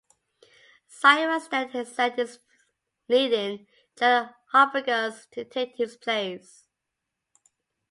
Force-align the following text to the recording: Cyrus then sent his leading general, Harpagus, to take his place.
Cyrus 0.87 1.47
then 1.49 1.85
sent 1.85 2.15
his 2.17 2.39
leading 3.07 3.67
general, 3.95 4.33
Harpagus, 4.51 5.27
to 5.29 5.45
take 5.45 5.75
his 5.75 5.95
place. 5.95 6.65